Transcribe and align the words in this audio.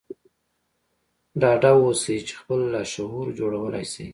ډاډه 1.41 1.71
اوسئ 1.83 2.17
چې 2.27 2.33
خپل 2.39 2.59
لاشعور 2.73 3.25
جوړولای 3.39 3.85
شئ 3.93 4.07